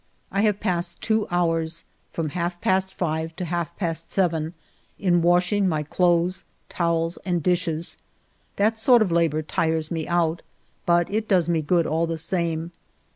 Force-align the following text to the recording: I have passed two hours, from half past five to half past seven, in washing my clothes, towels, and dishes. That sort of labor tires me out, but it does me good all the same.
I 0.31 0.41
have 0.41 0.59
passed 0.59 0.99
two 1.03 1.27
hours, 1.29 1.83
from 2.11 2.29
half 2.29 2.59
past 2.59 2.91
five 2.91 3.35
to 3.35 3.45
half 3.45 3.77
past 3.77 4.09
seven, 4.09 4.55
in 4.97 5.21
washing 5.21 5.69
my 5.69 5.83
clothes, 5.83 6.43
towels, 6.69 7.17
and 7.17 7.43
dishes. 7.43 7.97
That 8.55 8.79
sort 8.79 9.03
of 9.03 9.11
labor 9.11 9.43
tires 9.43 9.91
me 9.91 10.07
out, 10.07 10.41
but 10.87 11.07
it 11.13 11.27
does 11.27 11.49
me 11.49 11.61
good 11.61 11.85
all 11.85 12.07
the 12.07 12.17
same. 12.17 12.71